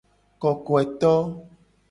[0.41, 1.13] Kokoeto.